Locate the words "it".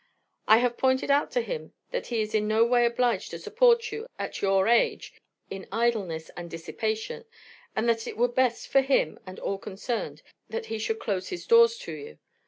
8.07-8.17